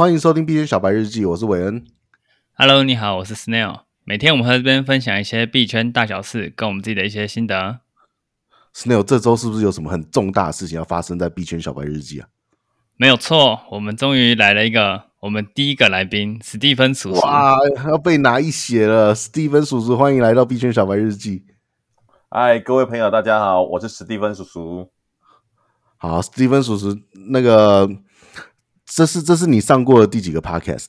[0.00, 1.84] 欢迎收听币圈小白日记，我是韦恩。
[2.54, 3.80] Hello，你好，我是 Snail。
[4.02, 7.80] 每天我们会在这边分享一些币圈大小事，跟我们自己的一些心得。
[8.74, 12.28] Snail，这周是不是有什么很重大的事情要发生在币圈小白日记啊？
[12.96, 17.20] 没有错，我们终于来了一个我们第一个来宾，史蒂芬叔叔。
[17.20, 19.14] 哇，要被拿一血了！
[19.14, 21.44] 史蒂芬叔叔，欢迎来到币圈小白日记。
[22.30, 24.90] 嗨，各位朋友，大家好，我是史蒂芬叔叔。
[25.98, 26.98] 好，史蒂芬叔叔，
[27.28, 27.86] 那个，
[28.92, 30.88] 这是这是你上过的第几个 podcast？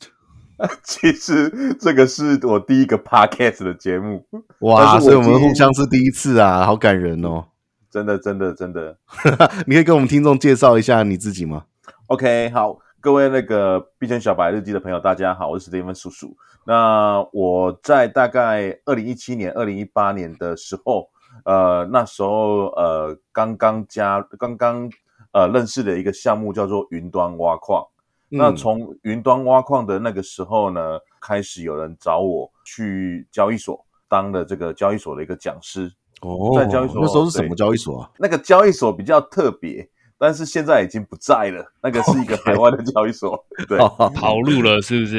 [0.84, 4.26] 其实这个是我第一个 podcast 的节目。
[4.62, 7.46] 哇，所以我们互相是第一次啊，好感人哦！
[7.92, 8.98] 真的，真的，真的。
[9.68, 11.66] 你可以跟我们听众介绍一下你自己吗
[12.08, 16.36] ？OK，好，各位那个币圈小白日记的朋友，大家好，我是史蒂芬叔叔。
[16.66, 21.10] 那我在大概二零一七年、二零一八年的时候，
[21.46, 24.90] 呃，那时候呃，刚刚加，刚刚。
[25.34, 27.86] 呃，认识的一个项目叫做云端挖矿。
[28.32, 35.92] 嗯、那从云端挖矿的那个时候呢，开始有人找我去交易所当了这个交易所的一个讲师。
[36.22, 38.10] 哦，在交易所那时候是什么交易所啊？
[38.20, 41.66] 那个交易所比较特别，但是现在已经不在了。
[41.82, 43.68] 那个是一个海外的交易所，Okay.
[43.68, 43.78] 对，
[44.16, 45.18] 跑路了是不是？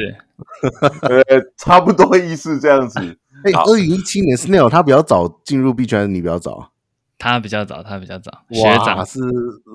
[1.03, 1.21] 呃，
[1.57, 2.99] 差不多意思这样子。
[3.43, 6.71] 哎、欸，二零一七年 Snail 他比较早进入币圈，还是你比较早？
[7.23, 8.29] 他比较早，他比较早。
[8.31, 9.19] 哇学长是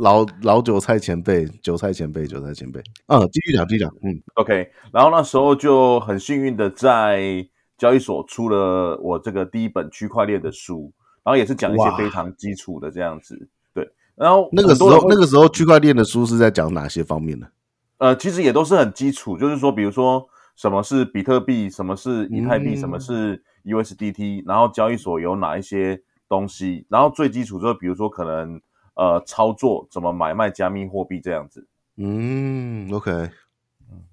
[0.00, 2.78] 老老韭菜前辈，韭菜前辈，韭菜前辈。
[3.06, 3.90] 嗯，继续讲，继续讲。
[4.02, 4.70] 嗯，OK。
[4.92, 7.46] 然后那时候就很幸运的在
[7.78, 10.92] 交易所出了我这个第一本区块链的书，
[11.24, 13.48] 然后也是讲一些非常基础的这样子。
[13.72, 13.90] 对。
[14.14, 17.46] 然后那个时候，那个时候区块链的书是在讲哪些方面呢？
[17.96, 26.02] 呃，其实也都是很基础，就是说，比如说什么是比特币，什么是以太币，嗯、什么是 USDT，然后交易所有哪一些。
[26.28, 28.60] 东西，然后最基础就是，比如说可能
[28.94, 31.66] 呃操作怎么买卖加密货币这样子。
[31.96, 34.04] 嗯，OK，嗯，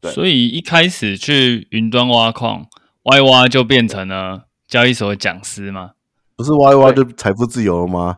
[0.00, 0.10] 对。
[0.12, 2.66] 所以一开始去云端挖矿，
[3.04, 5.92] 挖一挖就变成了交易所讲师吗？
[6.36, 8.16] 不是挖一挖就财富自由了吗？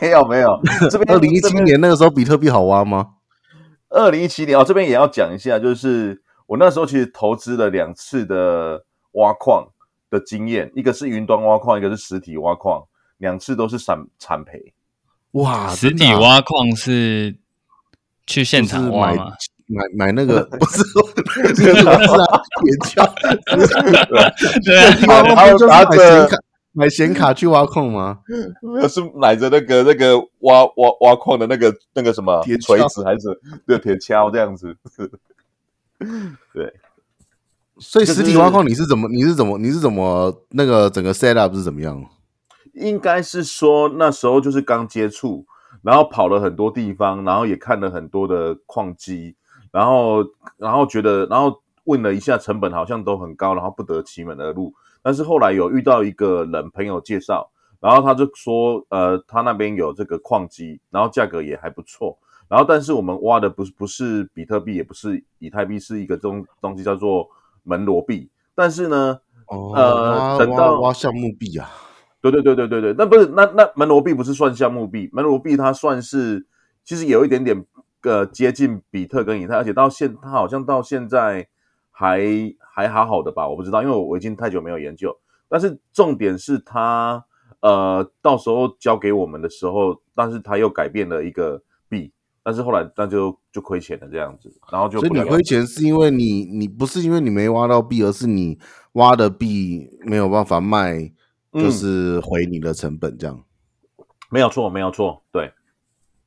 [0.00, 0.60] 没 有没有，
[0.90, 3.14] 这边二零一七年那个时候比特币好挖吗？
[3.88, 9.68] 二零一七年哦，这边也要讲一下，就是我那时候其实投资了两次的挖矿。
[10.18, 12.82] 的经验，一个是云端挖矿，一个是实体挖矿，
[13.18, 14.72] 两次都是惨惨赔。
[15.32, 17.36] 哇，实体挖矿是
[18.26, 19.32] 去现场挖吗？
[19.68, 21.02] 买买那个 不是说
[21.54, 21.98] 是啊，
[22.62, 23.04] 铁锹。
[24.64, 26.28] 对啊，然后拿着
[26.72, 28.20] 买显卡去挖矿吗？
[28.62, 33.28] 没有，是买着那个那个挖挖挖矿的那个那个什么铁锤子还是
[33.66, 34.76] 对铁锹这样子？
[36.54, 36.72] 对。
[37.78, 39.06] 所以实体挖矿你是怎么？
[39.08, 39.58] 你是怎么？
[39.58, 42.02] 你是怎么那个整个 set up 是怎么样？
[42.72, 45.46] 应该是说那时候就是刚接触，
[45.82, 49.34] 然后跑了很多地方，然后也看了很多的矿机，
[49.70, 50.24] 然后
[50.56, 54.74] 然后觉得，然后问了一下成本好像都很高，然后不得其门而入。
[55.02, 57.50] 但是后来有遇到一个人朋友介绍，
[57.80, 62.18] 然后他就说，呃，他那边有这个矿机，然后价格也还不错。
[62.48, 67.28] 然后但是我们挖的不是不是比特币，也不是以太币，是一个东东西叫做。
[67.66, 69.18] 门罗币，但是呢，
[69.48, 71.68] 哦、呃，等到挖项目币啊，
[72.22, 76.46] 对对对对对对，那不是那那门罗币不是算项目币，门罗币它算是
[76.84, 77.64] 其实有一点点
[78.02, 81.48] 呃接近比特跟以太，而且到现它好像到现在
[81.90, 82.22] 还
[82.60, 85.16] 还好好的吧，我不知道，因为我我已经太久没有研究，
[85.48, 87.24] 但是重点是它
[87.60, 91.64] 呃到时候交给我们的时候，但是它又改变了一个币。
[92.46, 98.56] 但是后来那就就亏钱了这样子，然后就所以你亏钱是因为你你不是因为你没挖到币，而是你
[98.92, 101.10] 挖的币没有办法卖，
[101.52, 103.42] 就是回你的成本这样。
[103.98, 105.52] 嗯、没有错，没有错，对。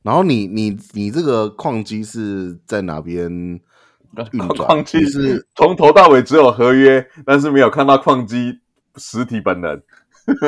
[0.03, 4.68] 然后你你你这个矿机是在哪边运转？
[4.68, 8.59] 矿机是从头到尾只有合约，但是没有看到矿机
[8.97, 9.81] 实体本人。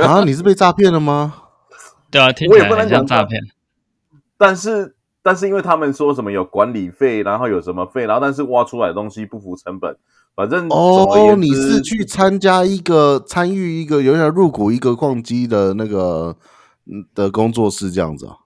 [0.04, 1.44] 啊，你是被诈骗了吗？
[2.12, 3.42] 对啊，我也不能讲诈骗，
[4.38, 4.98] 但是。
[5.24, 9.96] 但是因为他们说什么有管理费，然后有什么费，然后但是挖出来的东西不符成本，
[10.36, 16.36] 反正哦，你是去参加一个参与一个有点入股一个矿机的那个
[17.14, 18.38] 的工作室这样子啊？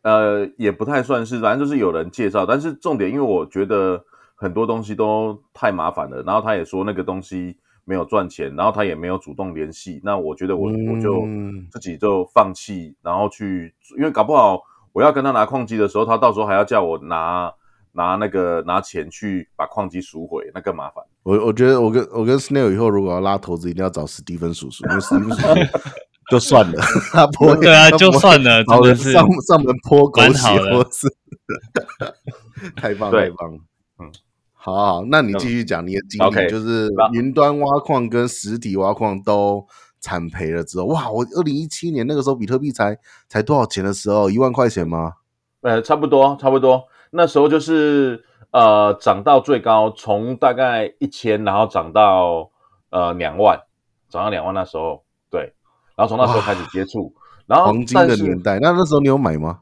[0.00, 2.46] 呃，也不太算是，反正就是有人介绍。
[2.46, 4.02] 但是重点，因为我觉得
[4.34, 11.26] 很多东西都太麻烦了，然后他也说那个东西没有赚钱，然后他也没有主动联系，那我觉得我、嗯、我就
[11.70, 14.62] 自己就放弃，然后去，因为搞不好。
[14.92, 17.52] 我要跟他拿矿机的时候，他到时候还要叫我拿
[17.92, 21.04] 拿那个拿钱去把矿机赎回，那更麻烦。
[21.22, 25.88] 我我觉得我跟我跟 Snail 以后如果要拉投资，一定要找史蒂芬叔叔，因为史蒂芬叔叔
[26.30, 26.80] 就算了，
[27.12, 30.48] 他不会对啊，就算了，真的是上上门泼狗血，
[30.90, 31.08] 是
[32.76, 33.52] 太 棒太棒。
[33.98, 34.10] 嗯，
[34.54, 39.66] 好，好，那你继续讲你的经历，okay, 就是云端挖矿跟实体挖矿都
[40.02, 41.08] 惨赔了之后，哇！
[41.10, 45.14] 我二零一七年那个时候比特币才才多少钱的时候，一万块钱吗？
[45.62, 46.84] 呃，差不多，差不多。
[47.10, 52.50] 那时候就是呃涨到最高，从大概一千，然后涨到
[52.90, 53.58] 呃两万，
[54.10, 55.54] 涨到两万那时候，对。
[55.94, 57.14] 然后从那时候开始接触，
[57.46, 58.58] 然后黄金的年代。
[58.58, 59.60] 那那时候你有买吗？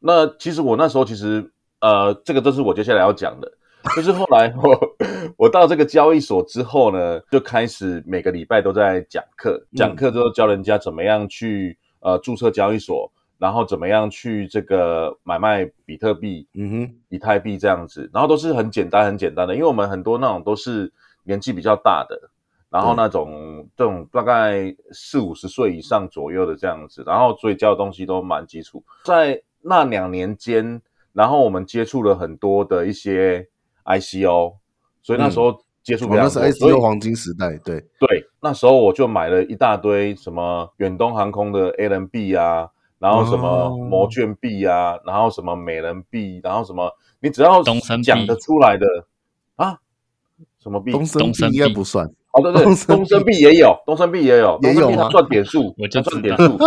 [0.00, 3.52] 那其实我那时候其实呃，这个都是我接下来要讲的。
[3.96, 4.96] 就是后来我
[5.36, 20.92] 我到这个交易所之后呢，就开始每个礼拜都在讲课，讲课之后教人家怎么样去呃注册交易所，然后怎么样去这个买卖比特币、嗯哼，以太币这样子，然后都是很简单很简单的，因为我们很多那种都是
[21.24, 22.30] 年纪比较大的，
[22.70, 28.82] 然后那种这种大概四五十岁以上左右的这样子，然后所以教的东西都蛮基础。
[29.04, 30.80] 在那两年间，
[31.12, 33.48] 然后我们接触了很多的一些。
[33.88, 34.54] ICO，
[35.02, 37.80] 所以那时候接触比较多，嗯哦、那是 ICO 黄金时代，对。
[37.98, 42.68] 对，那时候我就买了一大堆什么远东航空的 ALN 币啊，
[42.98, 48.86] 然后什么魔卷币啊、哦，然后什么美人币，然后什么你只要讲得出来的
[49.56, 49.78] 啊，
[50.62, 50.92] 什么币？
[50.92, 55.08] 东升币应该不算，哦对对，东升币也有，东升币也有，也有吗？
[55.08, 56.58] 赚点数， 我就赚点数，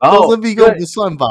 [0.00, 1.26] 然后东升币根本不算吧，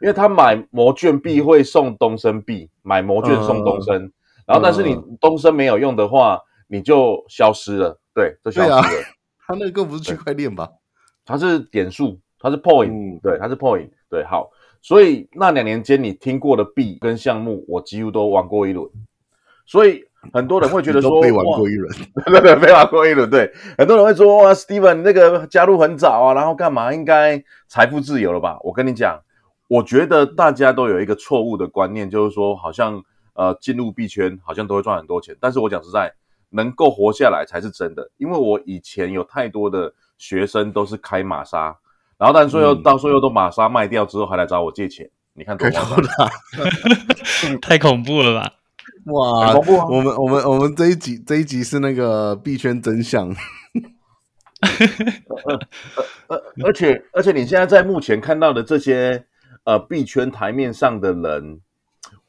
[0.00, 4.12] 因为他买魔卷币会送东升币，买魔卷送东森。
[4.46, 7.98] 嗯然后，但是你东升没有用的话，嗯、你就消失了。
[8.12, 8.76] 对，就消失了。
[8.78, 8.84] 啊、
[9.46, 10.68] 它那个不是区块链吧？
[11.24, 13.20] 它是点数，它是 point、嗯。
[13.22, 13.88] 对，它是 point。
[14.10, 14.50] 对，好。
[14.82, 18.86] 所以那两年间你听过的币跟项目，我几乎都玩过一轮。
[19.64, 20.02] 所以
[20.32, 21.94] 很多人会觉得 说，都被玩过一轮，
[22.26, 23.30] 对对，被玩过一轮。
[23.30, 23.48] 对，
[23.78, 26.92] 很多人会说，哇，Steven 那个加入很早啊，然后干嘛？
[26.92, 28.58] 应该财富自由了吧？
[28.64, 29.22] 我跟你讲，
[29.68, 33.02] 我觉得大家都有一个错误的观念，就是说好像。
[33.34, 36.12] 呃，进入币圈好像都会赚很多钱，但是我讲实在，
[36.50, 38.10] 能够活下来才是真的。
[38.18, 41.74] 因为我以前有太多的学生都是开玛莎，
[42.18, 45.08] 然后但最后、嗯、到最后都玛莎卖掉之后，还来找我借钱。
[45.32, 46.30] 你看多夸张，
[47.62, 48.52] 太恐怖了吧？
[49.06, 49.86] 哇，恐怖、啊！
[49.88, 53.28] 我们我们我们这一集这一集是那个币圈真相。
[54.60, 55.58] 呃
[56.28, 59.24] 呃，而且而且你现在在目前看到的这些
[59.64, 61.60] 呃币圈台面上的人。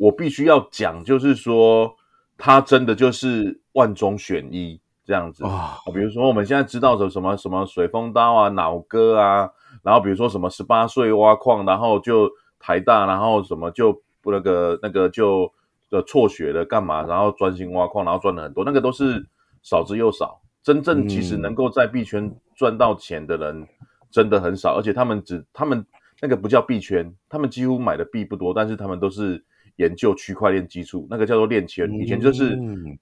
[0.03, 1.95] 我必须要讲，就是说，
[2.38, 5.77] 他真的就是万中选一这样子啊。
[5.94, 9.50] 比如说，我们现在知道的什么什么水风刀啊、脑哥啊，
[9.81, 12.29] 然后比如说什么十八岁挖矿，然后就
[12.59, 15.50] 台大，然后什么就那个那个就
[15.89, 19.25] 呃辍学了干嘛，然后专心挖矿，然后赚了很多，那个都是
[19.61, 20.41] 少之又少。
[20.61, 23.65] 真正其实能够在币圈赚到钱的人
[24.11, 25.85] 真的很少，而且他们只他们
[26.19, 29.41] 那个不叫币圈，他们几乎买的币不多，但是他们都是。
[29.78, 32.56] 研究区块链技术，那个叫做链圈，以前就是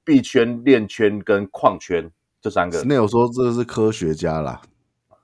[0.05, 2.09] 币圈、链圈跟矿圈
[2.41, 2.81] 这三个。
[2.85, 4.61] 那有说这是科学家啦，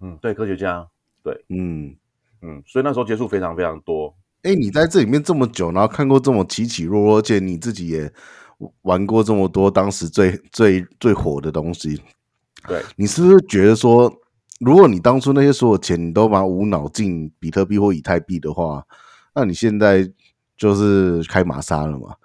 [0.01, 0.85] 嗯，对，科学家，
[1.23, 1.95] 对，嗯
[2.41, 4.13] 嗯，所以那时候接触非常非常多。
[4.43, 8.11] 哎、欸，你在这里面这么久，然后看过这么起起落落，而且你自己也
[8.81, 12.01] 玩过这么多当时最最最火的东西，
[12.67, 14.13] 对，你是不是觉得说，
[14.59, 18.85] 如果你当初那些所有钱你都把它无脑进比特币或以太币的话，
[19.33, 20.11] 那你现在？
[20.57, 22.15] 就是开玛莎了嘛？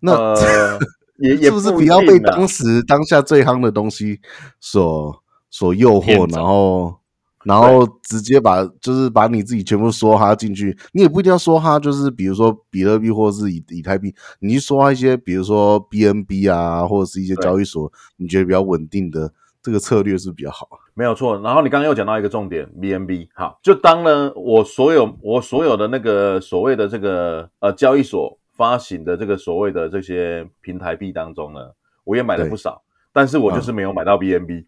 [0.00, 0.78] 那、呃、
[1.18, 4.20] 也也不是不要被当时当下最夯的东西
[4.60, 6.96] 所所诱惑，然后
[7.44, 10.76] 然后直接把就是把你自己全部梭哈进去。
[10.92, 19.32] 你也不一定要梭哈，就是比如说比特币或者是以以太币，你去梭哈一些，比如说 BNB 啊，或者是一些交易所，你觉得比较稳定的
[19.64, 20.68] 这个策略是比较好？
[20.92, 31.60] 没有错，然后你刚刚又讲到一个重点，BNB，好，就当呢我所有我所有的那个所谓的这个呃交易所发行的这个所谓的这些平台币当中呢，
[32.04, 34.66] 我也买了不少，但是我就是没有买到 BNB。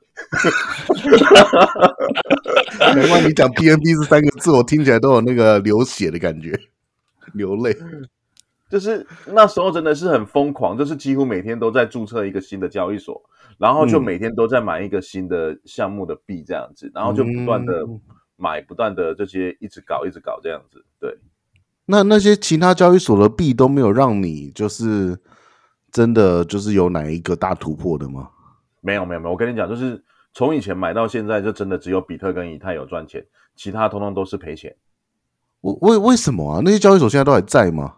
[2.80, 6.58] 难怪你讲 BNB 这三个字，我听起来都有那个流血的感觉，
[7.34, 7.76] 流泪。
[8.68, 13.22] 就是那时候真的是很疯狂，就是几乎每天都在注册一个新的交易所。
[13.58, 17.86] 然后就每天都在买一个新的项目的币这样子，嗯、然后就不断的
[18.36, 20.84] 买，不断的这些一直搞，一直搞这样子。
[21.00, 21.16] 对，
[21.86, 25.18] 那那些其他交易所的币都没有让你就是
[25.90, 28.28] 真的就是有哪一个大突破的吗？
[28.82, 29.32] 没有，没有，没有。
[29.32, 30.04] 我跟你讲，就是
[30.34, 34.76] 从以前买到现在，就真的只有比特跟以太有赚钱，其他通通都是赔钱。
[35.62, 36.60] 为为为什么啊？
[36.62, 37.94] 那些交易所现在都还在吗？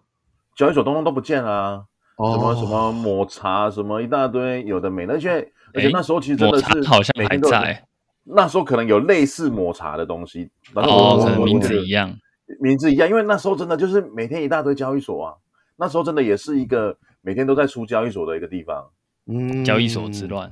[0.58, 1.84] 交易所通通都不见了啊。
[2.18, 7.86] 什么什么抹茶什么一大堆有的没的，而且而且那时候其实真的是好像还在，
[8.24, 12.12] 那时候可能有类似抹茶的东西，哦，可能名字一样，
[12.60, 15.34] 名字一样，因为那时候真的就是每天一大堆交易所啊，
[15.76, 18.84] 那时候真的也是一个每天都在出交易所的一个地方，
[19.28, 20.50] 嗯，交易所之乱，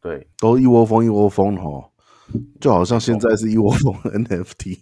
[0.00, 1.84] 对，都一窝蜂一窝蜂吼，
[2.62, 4.78] 就好像现在是一窝蜂 NFT，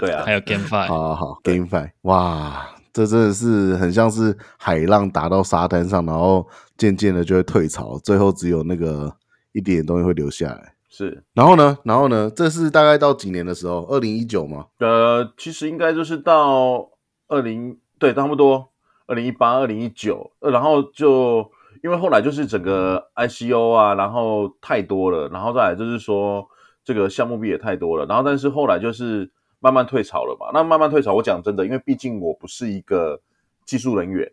[0.00, 6.46] 对啊，还有 GameFi，好好好，GameFi，哇，这真的是很像是海浪打到沙滩上，然后
[6.76, 9.14] 渐渐的就会退潮，最后只有那个
[9.52, 10.74] 一点点东西会留下来。
[10.88, 13.82] 是，然后呢，然后呢，这是大概到几年的时候？
[13.86, 14.66] 二零一九吗？
[14.78, 16.90] 呃，其实应该就是到
[17.28, 18.68] 二零，对，差不多
[19.06, 21.50] 二零一八、二零一九，呃，然后就
[21.82, 26.46] 因为后来就是整个 ICO 啊，然后太多了，然后再来就是说
[26.84, 29.30] 这个项目币也太多了，然后但是后来就是
[29.62, 30.50] 慢慢退潮了嘛。
[30.52, 33.18] 那慢慢退潮，我讲真的，因为毕竟我不是一个
[33.64, 34.30] 技术人员，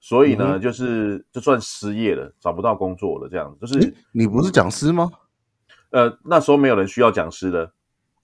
[0.00, 3.66] 所以呢，嗯、就是就算失业了，找不到工作了，这样子。
[3.66, 5.10] 就是你不是讲师吗？
[5.90, 7.64] 呃，那时候没有人需要讲师的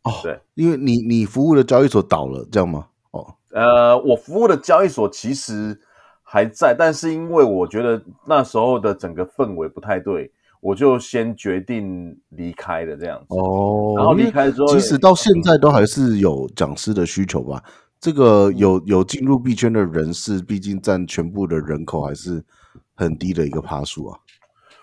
[0.02, 2.86] 哦，对，因为你你服务的交易所倒了，这样吗？
[3.10, 5.78] 哦，呃，我服务的交易所其实
[6.22, 10.32] 还在，但是因为我觉得那时候的整个氛围不太对，
[10.66, 13.26] 我就先决定离开了这样子。
[13.28, 17.62] 哦，然后离开之后，即使到现在都还是有讲师的需求吧？
[18.00, 22.44] 这个有有进入币圈的人士，毕竟占全部的人口还是
[22.96, 24.18] 很低的一个趴数啊。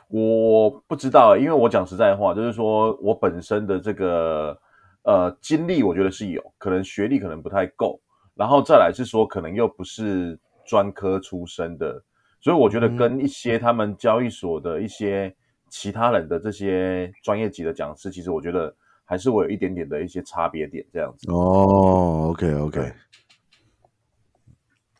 [0.07, 4.57] 我不知道，因为我讲实在话，就是说我本身的这个
[5.03, 7.99] 呃经历，我觉得是有可能学历可能不太够，
[8.35, 12.01] 然后再来是说可能又不是专科出身的，
[12.39, 15.35] 所以我觉得跟一些他们交易所的一些
[15.73, 18.71] 其他人的这些专业级的讲师，其实我觉得
[19.03, 21.31] 还是我有一点点的一些差别点这样子。
[21.31, 22.93] 哦，OK OK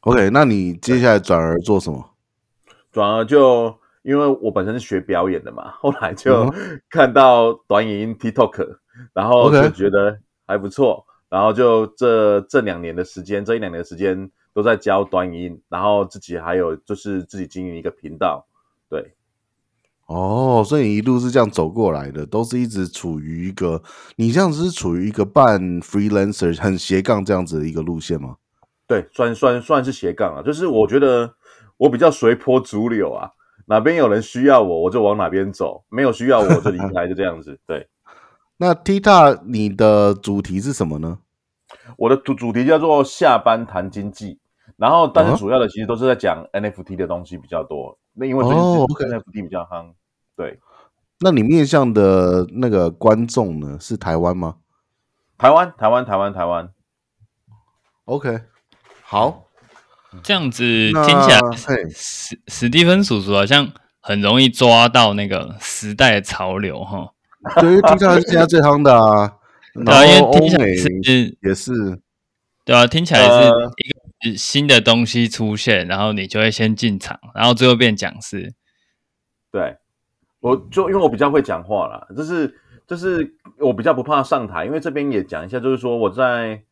[0.01, 2.03] OK，那你接下来转而做什么？
[2.92, 3.77] 转而就。
[4.01, 6.53] 因为我本身是学表演的嘛，后来就
[6.89, 8.80] 看到短影音 TikTok，
[9.13, 18.52] 然后就觉得还不错.然后就这这两年的时间，这一两年的时间都在教短影音，然后自己还有就是自己经营一个频道，对。
[20.13, 23.82] 哦，所以你一路是这样走过来的，都是一直处于一个，
[24.17, 28.36] 你这样子是处于一个半 freelancer 很斜杠这样子的一个路线吗？
[28.86, 31.34] 对，算算算是斜杠啊，就是我觉得
[31.77, 33.32] 我比较随波逐流啊。
[33.65, 37.60] 哪边有人需要我，我就往哪边走；没有需要我，我就离开，就这样子。
[37.65, 37.88] 对。
[38.58, 41.20] 那 TikTok 你的主题是什么呢？
[41.98, 44.38] 我的主主题叫做下班谈经济，
[44.77, 47.98] 然后但是主要的其实都是在讲 NFT 的东西比较多。
[48.13, 49.91] 那因为最近 NFT 比较夯。
[50.35, 50.59] 对。
[51.19, 53.77] 那你面向的那个观众呢？
[53.79, 54.57] 是台湾吗？
[55.37, 56.69] 台湾，台湾，台湾，台湾。
[58.05, 58.41] OK，
[59.03, 59.49] 好。
[60.21, 61.39] 这样子听起来，
[61.89, 67.13] 史史蒂芬叔叔好像很容易抓到那个时代的潮流哈。
[67.59, 69.39] 对，听起来是现在最夯的啊。
[69.73, 71.99] 对啊，因为听起来是也是，
[72.63, 78.53] 对啊，听起来是一个新的东西出现，然后你就会先进场，然后最后变讲师。
[79.51, 79.77] 对，
[80.43, 82.53] 我就因为我比较会讲话啦，就是
[82.85, 86.63] 就是我比较不怕上台，因为这边也讲一下，就是说我在。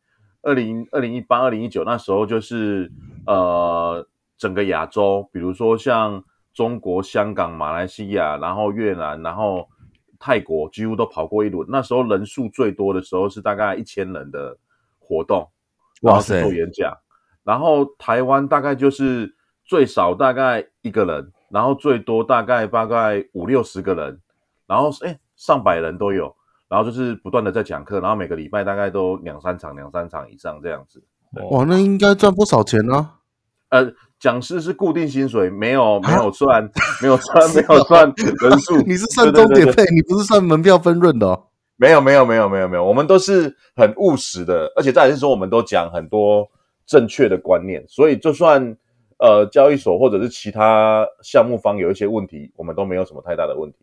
[0.44, 2.90] 二零二零一八、二零一九那时候，就是
[3.28, 4.04] 呃，
[4.36, 6.20] 整个亚洲，比如说像
[6.52, 9.68] 中国、香港、马来西亚，然后越南，然后
[10.18, 11.64] 泰国，几乎都跑过一轮。
[11.70, 14.58] 那时候人数最多的时候是大概一千人的
[14.98, 15.48] 活动，
[16.00, 16.92] 哇塞做演讲。
[17.44, 19.32] 然后台湾大概就是
[19.64, 24.18] 最少大概一个人，然后最多大概大概五六十个人，
[24.66, 26.34] 然后诶上百人都有。
[26.68, 31.04] 然后就是不断的在讲课，然后每个礼拜大概都两三场、两三场以上这样子。
[31.50, 33.18] 哇，那应该赚不少钱呢、啊。
[33.68, 36.62] 呃，讲师是固定薪水，没有没有算，
[37.02, 38.78] 没有算，没有算人数。
[38.88, 41.48] 你是算钟点费，你不是算门票分润的哦。
[41.76, 46.50] 没有没有没有没有没有，我们都是很务实的，而且再来是说，我们都讲很多
[46.86, 48.74] 正确的观念，所以就算
[49.22, 53.78] 呃交易所或者是其他项目方有一些问题，我们都没有什么太大的问题。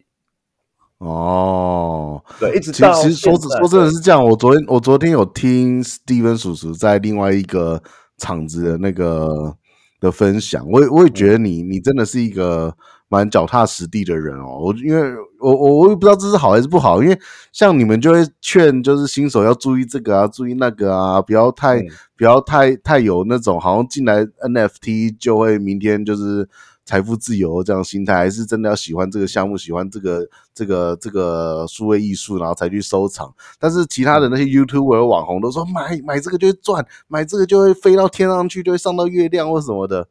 [0.98, 4.22] 哦，对，一直到其实说说真的是这样。
[4.22, 7.81] 我昨天我昨天有听 Steven 叔叔在另外一个
[8.17, 9.55] 场子的那个
[10.01, 12.75] 的分享，我也我也觉得你你真的是一个
[13.10, 14.58] 蛮脚踏实地的人哦。
[14.62, 17.20] 我因为我我我也不知道这是好还是不好，因为
[17.51, 26.48] 像你们就会劝就是新手要注意这个啊，注意那个啊，不要太、嗯、不要太太有那种好像进来 NFT 就会明天就是。
[26.86, 33.32] 财富自由这样心态，还是真的要喜欢这个项目，喜欢这个这个这个数位艺术，然后才去收藏。
[33.60, 40.08] 但是其他的那些 YouTuber 网红都说买买这个就会赚，买这个就会飞到天上去，就会上到月亮或什么的。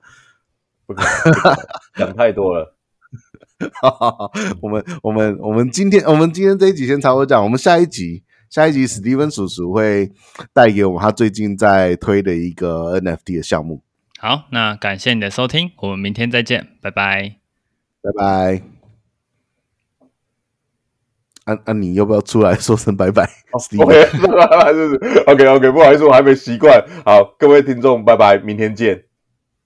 [0.87, 1.57] 不可能，
[1.97, 2.78] 讲 太多了。
[4.63, 10.11] 我们我们我们今天我们今天这一集先差不多讲，我们下一集下一集史蒂芬叔叔会
[10.53, 13.83] 带给我们他最近在推的一个 NFT 的项目。
[14.19, 17.37] 好，那感谢你的收听，我们明天再见，拜拜。
[18.01, 18.63] 拜拜。
[21.45, 23.29] 啊啊，你要不要出来说声拜拜
[23.79, 23.95] ？OK，
[24.29, 26.85] 拜拜，是不是？OK OK，不好意思，我还没习惯。
[27.05, 29.08] 好，各位听众，拜拜，明天见。